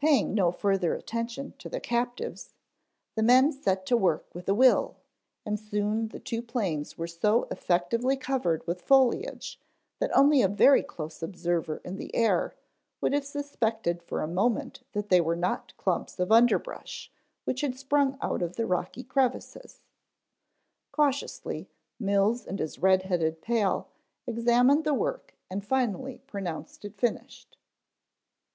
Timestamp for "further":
0.52-0.92